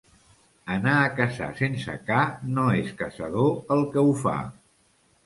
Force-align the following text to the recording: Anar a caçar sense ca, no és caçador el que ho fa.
Anar 0.75 0.93
a 1.01 1.11
caçar 1.19 1.49
sense 1.59 1.97
ca, 2.07 2.21
no 2.55 2.63
és 2.79 2.89
caçador 3.03 3.53
el 3.77 3.85
que 3.93 4.03
ho 4.07 4.17
fa. 4.23 4.35